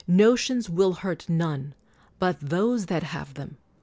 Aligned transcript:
Notions 0.07 0.67
will 0.67 0.93
hurt 0.93 1.29
none 1.29 1.75
but 2.17 2.39
those 2.39 2.87
that 2.87 3.03
have 3.03 3.35
them. 3.35 3.57